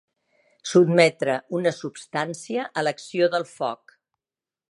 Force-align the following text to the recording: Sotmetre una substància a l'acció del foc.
Sotmetre 0.69 1.35
una 1.57 1.73
substància 1.81 2.65
a 2.79 2.85
l'acció 2.87 3.31
del 3.35 3.49
foc. 3.53 3.97